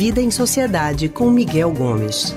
[0.00, 2.34] Vida em Sociedade com Miguel Gomes.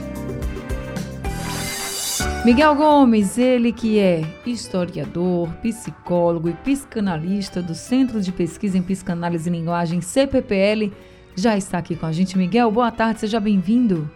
[2.43, 9.49] Miguel Gomes, ele que é historiador, psicólogo e psicanalista do Centro de Pesquisa em Psicanálise
[9.49, 10.91] e Linguagem, CPPL,
[11.37, 12.37] já está aqui com a gente.
[12.37, 14.11] Miguel, boa tarde, seja bem-vindo.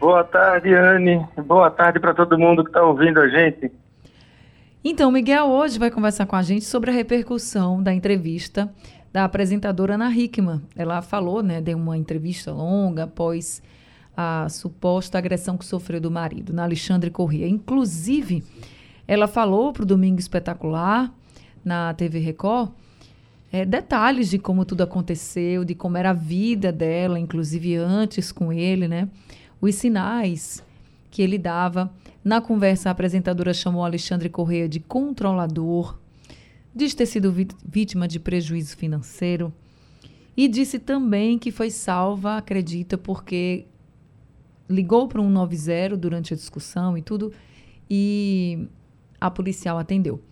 [0.00, 1.26] Boa tarde, Anne.
[1.44, 3.70] Boa tarde para todo mundo que está ouvindo a gente.
[4.82, 8.72] Então, Miguel hoje vai conversar com a gente sobre a repercussão da entrevista
[9.18, 10.62] da apresentadora Ana Hickman.
[10.76, 13.60] Ela falou, né, deu uma entrevista longa após
[14.16, 17.48] a suposta agressão que sofreu do marido, na Alexandre Corrêa.
[17.48, 18.44] Inclusive,
[19.08, 21.12] ela falou para o Domingo Espetacular,
[21.64, 22.70] na TV Record,
[23.50, 28.52] é, detalhes de como tudo aconteceu, de como era a vida dela, inclusive antes com
[28.52, 29.08] ele, né?
[29.60, 30.62] Os sinais
[31.10, 31.92] que ele dava.
[32.22, 35.98] Na conversa, a apresentadora chamou Alexandre Correia de controlador,
[36.78, 37.34] diz ter sido
[37.66, 39.52] vítima de prejuízo financeiro
[40.36, 43.66] e disse também que foi salva, acredita, porque
[44.70, 47.32] ligou para um 90 durante a discussão e tudo,
[47.90, 48.68] e
[49.20, 50.22] a policial atendeu.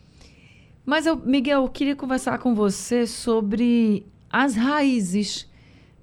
[0.84, 5.50] Mas eu, Miguel, eu queria conversar com você sobre as raízes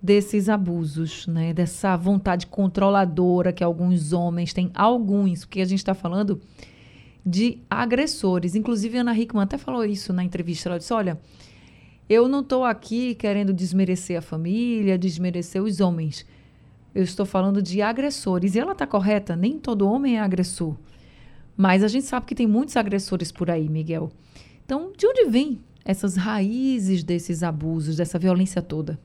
[0.02, 1.54] desses abusos, né?
[1.54, 6.42] Dessa vontade controladora que alguns homens têm, alguns, porque a gente está falando
[7.26, 8.56] de agressores.
[8.56, 10.70] Inclusive, Ana Hickman até falou isso na entrevista.
[10.70, 11.20] Ela disse: olha,
[12.10, 16.26] eu não estou aqui querendo desmerecer a família, desmerecer os homens.
[16.94, 18.56] Eu estou falando de agressores.
[18.56, 20.76] E ela está correta, nem todo homem é agressor.
[21.56, 24.12] Mas a gente sabe que tem muitos agressores por aí, Miguel.
[24.66, 29.00] Então, de onde vêm essas raízes desses abusos, dessa violência toda?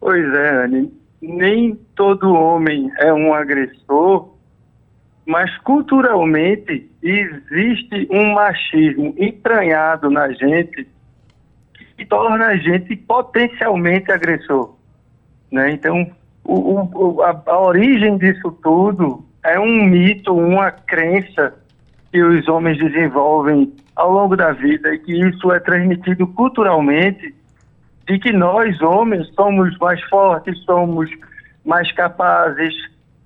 [0.00, 0.92] Pois é, Anne.
[1.20, 4.34] Nem todo homem é um agressor,
[5.28, 10.88] mas culturalmente existe um machismo entranhado na gente
[11.98, 14.74] que torna a gente potencialmente agressor.
[15.52, 15.72] Né?
[15.72, 16.10] Então,
[16.42, 21.54] o, o, a, a origem disso tudo é um mito, uma crença
[22.10, 27.34] que os homens desenvolvem ao longo da vida e que isso é transmitido culturalmente
[28.06, 31.10] de que nós, homens, somos mais fortes, somos
[31.66, 32.74] mais capazes,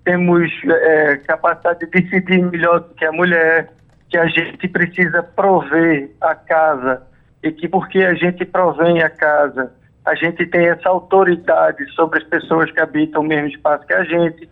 [0.05, 3.71] temos é, capacidade de decidir melhor do que a mulher,
[4.09, 7.03] que a gente precisa prover a casa
[7.43, 9.73] e que porque a gente provém a casa,
[10.05, 14.05] a gente tem essa autoridade sobre as pessoas que habitam o mesmo espaço que a
[14.05, 14.49] gente.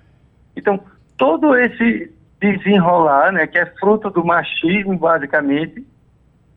[0.56, 0.80] Então,
[1.18, 5.86] todo esse desenrolar, né, que é fruto do machismo, basicamente,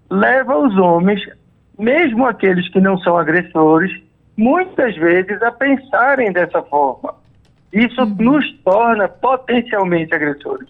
[0.09, 1.21] leva os homens,
[1.77, 3.91] mesmo aqueles que não são agressores,
[4.37, 7.15] muitas vezes a pensarem dessa forma.
[7.73, 8.15] Isso uhum.
[8.19, 10.69] nos torna potencialmente agressores.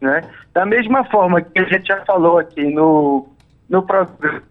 [0.00, 0.20] Né?
[0.52, 3.26] Da mesma forma que a gente já falou aqui no,
[3.68, 4.42] no programa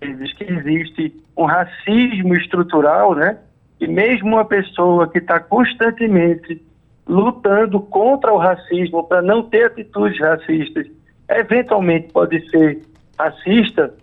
[0.00, 3.38] que existe um racismo estrutural, né?
[3.80, 6.60] E mesmo uma pessoa que está constantemente
[7.06, 10.86] lutando contra o racismo para não ter atitudes racistas,
[11.28, 12.80] eventualmente pode ser
[13.18, 13.94] racista.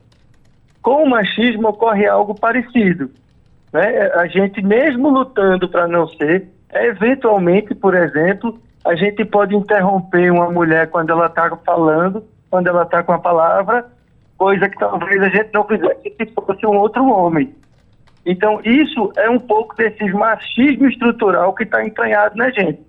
[0.81, 3.09] Com o machismo ocorre algo parecido.
[3.71, 4.11] Né?
[4.15, 10.51] A gente, mesmo lutando para não ser, eventualmente, por exemplo, a gente pode interromper uma
[10.51, 13.85] mulher quando ela está falando, quando ela está com a palavra,
[14.37, 17.53] coisa que talvez a gente não fizesse se fosse um outro homem.
[18.25, 22.79] Então, isso é um pouco desse machismo estrutural que está entranhado na gente.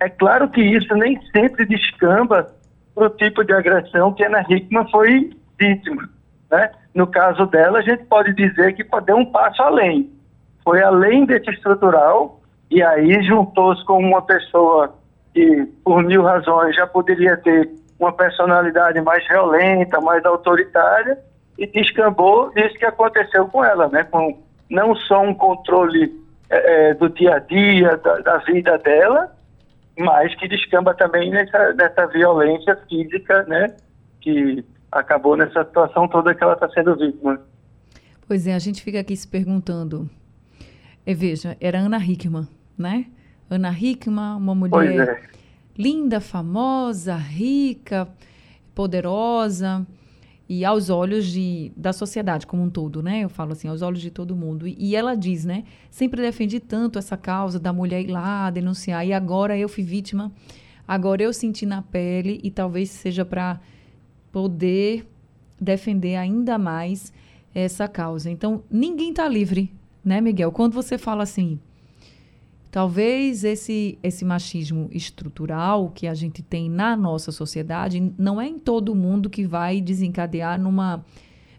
[0.00, 2.52] É claro que isso nem sempre descamba
[2.94, 6.08] para o tipo de agressão que a Ana Hickman foi vítima.
[6.50, 6.70] Né?
[6.94, 10.10] No caso dela, a gente pode dizer que deu um passo além.
[10.62, 12.40] Foi além desse estrutural
[12.74, 14.92] e aí juntou-se com uma pessoa
[15.32, 17.70] que, por mil razões, já poderia ter
[18.00, 21.16] uma personalidade mais violenta, mais autoritária,
[21.56, 24.02] e descambou isso que aconteceu com ela, né?
[24.02, 26.20] Com não só um controle
[26.50, 29.32] é, é, do dia a dia, da, da, vida dela,
[29.96, 33.72] mas que descamba também nessa, nessa violência física, né?
[34.20, 37.40] Que acabou nessa situação toda que ela está sendo vítima.
[38.26, 40.10] Pois é, a gente fica aqui se perguntando.
[41.06, 43.06] É, veja, era Ana Hickman, né?
[43.48, 45.34] Ana Hickman, uma mulher é
[45.76, 48.08] linda, famosa, rica,
[48.74, 49.86] poderosa
[50.48, 53.20] e aos olhos de, da sociedade como um todo, né?
[53.20, 54.68] Eu falo assim, aos olhos de todo mundo.
[54.68, 55.64] E, e, ela diz, né?
[55.90, 60.30] Sempre defendi tanto essa causa da mulher ir lá denunciar e agora eu fui vítima,
[60.86, 63.60] agora eu senti na pele e talvez seja para
[64.30, 65.06] poder
[65.60, 67.12] defender ainda mais
[67.54, 68.30] essa causa.
[68.30, 69.72] Então, ninguém está livre,
[70.04, 70.52] né, Miguel?
[70.52, 71.58] Quando você fala assim,
[72.74, 78.58] Talvez esse, esse machismo estrutural que a gente tem na nossa sociedade não é em
[78.58, 81.04] todo mundo que vai desencadear numa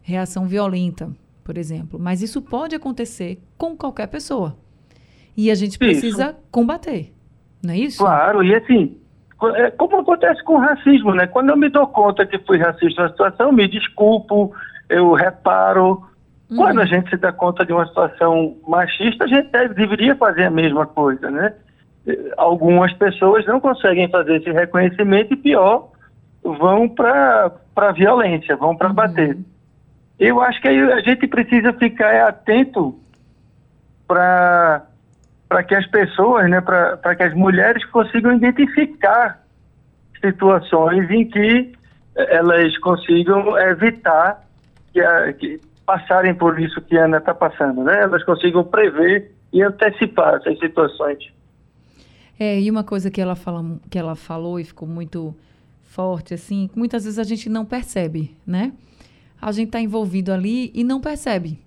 [0.02, 1.10] reação violenta,
[1.42, 1.98] por exemplo.
[1.98, 4.58] Mas isso pode acontecer com qualquer pessoa.
[5.38, 6.40] E a gente precisa isso.
[6.52, 7.14] combater,
[7.64, 8.00] não é isso?
[8.00, 8.98] Claro, e assim,
[9.56, 11.28] é, como acontece com o racismo, né?
[11.28, 14.54] Quando eu me dou conta que fui racista na situação, me desculpo,
[14.90, 16.04] eu reparo.
[16.50, 16.58] Uhum.
[16.58, 20.46] Quando a gente se dá conta de uma situação machista, a gente deve, deveria fazer
[20.46, 21.54] a mesma coisa, né?
[22.38, 25.90] Algumas pessoas não conseguem fazer esse reconhecimento e, pior,
[26.44, 28.94] vão para a violência, vão para uhum.
[28.94, 29.38] bater.
[30.20, 32.98] Eu acho que a gente precisa ficar atento
[34.08, 34.86] para
[35.48, 39.42] para que as pessoas, né, para que as mulheres consigam identificar
[40.20, 41.72] situações em que
[42.16, 44.44] elas consigam evitar
[44.92, 48.02] que, a, que passarem por isso que a Ana está passando, né?
[48.02, 51.32] Elas consigam prever e antecipar essas situações.
[52.40, 55.36] É, e uma coisa que ela, fala, que ela falou e ficou muito
[55.84, 58.74] forte, assim, muitas vezes a gente não percebe, né?
[59.42, 61.60] A gente está envolvido ali e não percebe.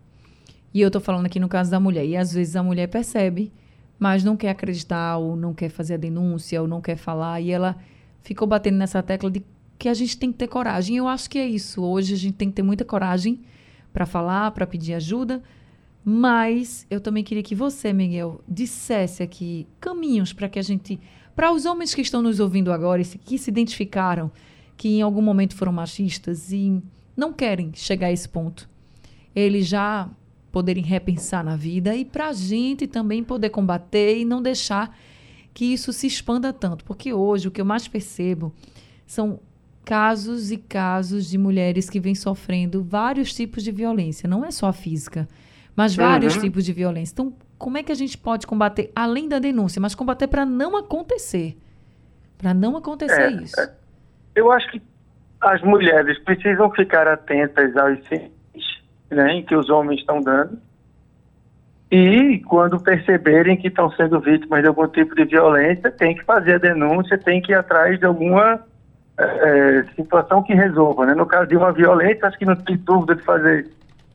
[0.75, 2.05] E eu estou falando aqui no caso da mulher.
[2.05, 3.53] E às vezes a mulher percebe
[3.99, 7.41] mas não quer acreditar, ou não quer fazer a denúncia, ou não quer falar.
[7.41, 7.77] E ela
[8.23, 9.43] ficou batendo nessa tecla de
[9.79, 10.97] que a gente tem que ter coragem.
[10.97, 11.83] Eu acho que é isso.
[11.83, 13.41] Hoje a gente tem que ter muita coragem
[13.93, 15.43] para falar, para pedir ajuda.
[16.05, 20.99] Mas eu também queria que você, Miguel, dissesse aqui caminhos para que a gente.
[21.35, 24.31] Para os homens que estão nos ouvindo agora e que se identificaram
[24.77, 26.83] que em algum momento foram machistas e
[27.17, 28.69] não querem chegar a esse ponto,
[29.35, 30.09] eles já
[30.51, 34.97] poderem repensar na vida e para a gente também poder combater e não deixar
[35.53, 36.85] que isso se expanda tanto.
[36.85, 38.53] Porque hoje o que eu mais percebo
[39.07, 39.41] são
[39.89, 44.29] casos e casos de mulheres que vêm sofrendo vários tipos de violência.
[44.29, 45.27] Não é só a física,
[45.75, 46.43] mas vários uhum.
[46.43, 47.15] tipos de violência.
[47.15, 50.77] Então, como é que a gente pode combater, além da denúncia, mas combater para não
[50.77, 51.57] acontecer?
[52.37, 53.59] Para não acontecer é, isso.
[53.59, 53.73] É.
[54.35, 54.83] Eu acho que
[55.41, 57.99] as mulheres precisam ficar atentas aos
[59.11, 60.59] né, em que os homens estão dando.
[61.91, 66.57] E quando perceberem que estão sendo vítimas de algum tipo de violência, tem que fazer
[66.57, 68.68] a denúncia, tem que ir atrás de alguma
[69.19, 71.07] é, situação que resolva.
[71.07, 71.15] Né?
[71.15, 73.69] No caso de uma violência, acho que não tem dúvida de fazer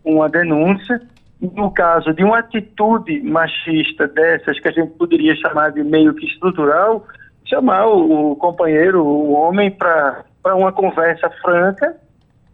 [0.04, 1.02] uma denúncia.
[1.42, 6.26] No caso de uma atitude machista dessas, que a gente poderia chamar de meio que
[6.26, 7.06] estrutural,
[7.46, 11.98] chamar o, o companheiro, o homem, para uma conversa franca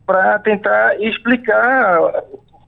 [0.10, 2.24] para tentar explicar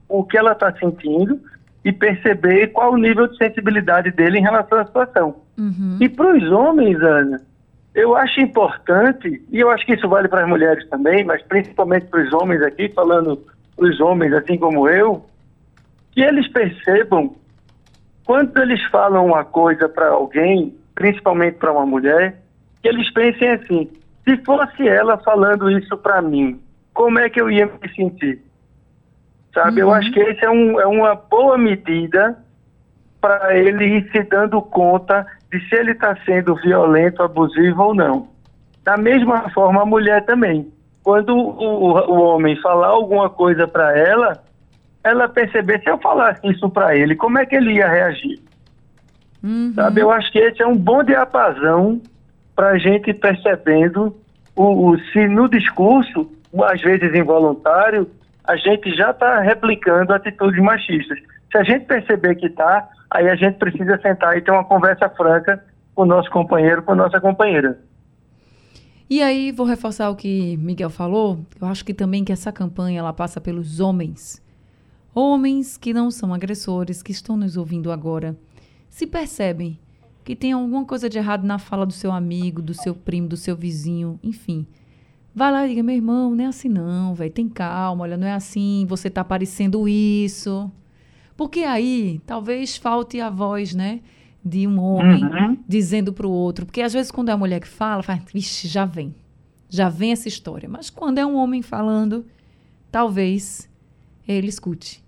[0.08, 1.40] o que ela está sentindo
[1.84, 5.34] e perceber qual o nível de sensibilidade dele em relação à situação.
[5.58, 5.98] Uhum.
[6.00, 7.40] E para os homens, Ana,
[7.94, 12.06] eu acho importante, e eu acho que isso vale para as mulheres também, mas principalmente
[12.06, 13.44] para os homens aqui, falando
[13.76, 15.24] para os homens assim como eu,
[16.12, 17.34] que eles percebam
[18.24, 22.40] quando eles falam uma coisa para alguém, principalmente para uma mulher,
[22.80, 23.90] que eles pensem assim:
[24.24, 26.60] se fosse ela falando isso para mim,
[26.94, 28.40] como é que eu ia me sentir?
[29.52, 29.88] Sabe, uhum.
[29.88, 32.38] eu acho que esse é, um, é uma boa medida
[33.20, 38.28] para ele ir se dando conta de se ele está sendo violento, abusivo ou não.
[38.82, 40.72] Da mesma forma, a mulher também.
[41.04, 44.42] Quando o, o homem falar alguma coisa para ela,
[45.04, 48.40] ela perceber se eu falasse isso para ele, como é que ele ia reagir?
[49.42, 49.72] Uhum.
[49.74, 52.00] Sabe, eu acho que esse é um bom diapasão
[52.54, 54.16] para a gente percebendo
[54.54, 56.30] o, o, se no discurso
[56.64, 58.08] às vezes involuntário,
[58.44, 61.18] a gente já está replicando atitudes machistas.
[61.50, 65.08] Se a gente perceber que está, aí a gente precisa sentar e ter uma conversa
[65.10, 65.64] franca
[65.94, 67.78] com o nosso companheiro, com a nossa companheira.
[69.08, 71.40] E aí, vou reforçar o que Miguel falou.
[71.60, 74.42] Eu acho que também que essa campanha ela passa pelos homens.
[75.14, 78.34] Homens que não são agressores, que estão nos ouvindo agora,
[78.88, 79.78] se percebem
[80.24, 83.36] que tem alguma coisa de errado na fala do seu amigo, do seu primo, do
[83.36, 84.66] seu vizinho, enfim
[85.34, 87.32] Vai lá e diga, meu irmão, não é assim não, velho.
[87.32, 90.70] Tem calma, olha, não é assim, você tá parecendo isso.
[91.42, 93.98] Porque aí talvez falte a voz, né?
[94.44, 95.58] De um homem uhum.
[95.66, 96.64] dizendo para o outro.
[96.64, 99.12] Porque às vezes quando é a mulher que fala, faz, vixe, já vem.
[99.68, 100.68] Já vem essa história.
[100.68, 102.24] Mas quando é um homem falando,
[102.92, 103.68] talvez
[104.26, 105.02] ele escute.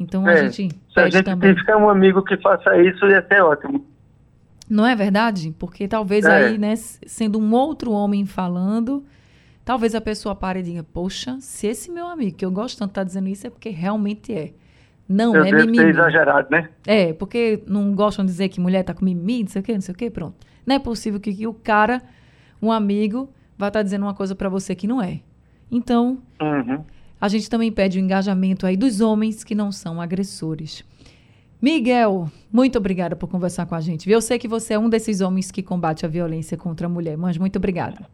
[0.00, 1.54] Então é, a gente se a gente também.
[1.54, 3.84] tiver um amigo que faça isso, ia ser ótimo.
[4.70, 5.54] Não é verdade?
[5.58, 6.48] Porque talvez é.
[6.48, 9.04] aí, né, sendo um outro homem falando,
[9.66, 12.90] Talvez a pessoa pare e diga, poxa, se esse meu amigo, que eu gosto tanto,
[12.90, 14.54] está dizendo isso, é porque realmente é.
[15.08, 15.76] Não eu é mimimi.
[15.78, 16.68] Ser exagerado, né?
[16.86, 19.74] É, porque não gostam de dizer que mulher está com mimimi, não sei o quê,
[19.74, 20.34] não sei o quê, pronto.
[20.66, 22.02] Não é possível que, que o cara,
[22.60, 25.20] um amigo, vá estar tá dizendo uma coisa para você que não é.
[25.70, 26.84] Então, uhum.
[27.20, 30.84] a gente também pede o engajamento aí dos homens que não são agressores.
[31.62, 34.10] Miguel, muito obrigada por conversar com a gente.
[34.10, 37.16] Eu sei que você é um desses homens que combate a violência contra a mulher,
[37.16, 38.06] mas muito obrigada.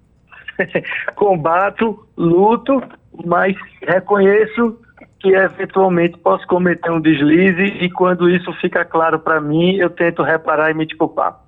[1.17, 2.83] combato, luto,
[3.25, 4.79] mas reconheço
[5.23, 10.23] que eventualmente posso cometer um deslize e quando isso fica claro para mim, eu tento
[10.23, 11.41] reparar e me desculpar.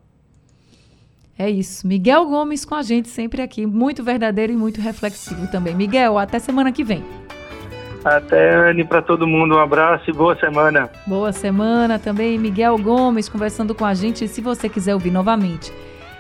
[1.37, 1.85] É isso.
[1.87, 5.75] Miguel Gomes com a gente sempre aqui, muito verdadeiro e muito reflexivo também.
[5.75, 7.05] Miguel, até semana que vem.
[8.05, 10.89] Até, Anne, para todo mundo, um abraço e boa semana.
[11.07, 12.39] Boa semana também.
[12.39, 14.29] Miguel Gomes conversando com a gente.
[14.29, 15.73] Se você quiser ouvir novamente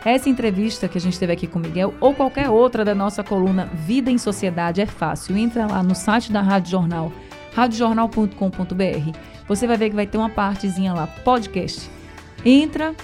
[0.04, 3.25] essa entrevista que a gente teve aqui com o Miguel ou qualquer outra da nossa
[3.25, 5.37] coluna Vida em Sociedade é fácil.
[5.37, 7.11] Entra lá no site da Rádio Jornal,
[7.54, 9.18] radiojornal.com.br.
[9.46, 11.90] Você vai ver que vai ter uma partezinha lá, podcast.
[12.44, 12.94] Entra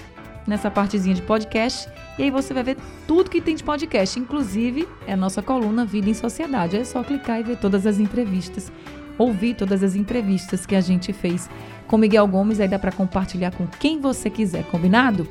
[0.45, 2.77] nessa partezinha de podcast e aí você vai ver
[3.07, 6.77] tudo que tem de podcast, inclusive é a nossa coluna Vida em Sociedade.
[6.77, 8.71] É só clicar e ver todas as entrevistas,
[9.17, 11.49] ouvir todas as entrevistas que a gente fez
[11.87, 15.27] com Miguel Gomes, aí dá para compartilhar com quem você quiser, combinado?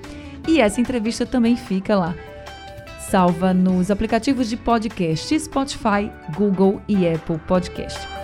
[0.47, 2.15] E essa entrevista também fica lá.
[2.99, 8.20] Salva nos aplicativos de podcast Spotify, Google e Apple Podcast.